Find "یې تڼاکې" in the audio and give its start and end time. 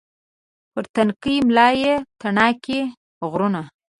1.81-2.79